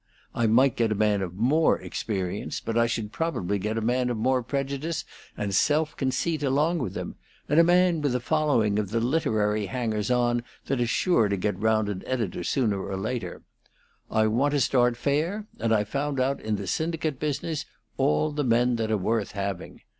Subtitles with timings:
[0.33, 4.09] I might get a man of more experience, but I should probably get a man
[4.09, 5.05] of more prejudice
[5.37, 9.67] and self conceit along with him, and a man with a following of the literary
[9.67, 13.43] hangers on that are sure to get round an editor sooner or later.
[14.09, 17.65] I want to start fair, and I've found out in the syndicate business
[17.97, 19.81] all the men that are worth having.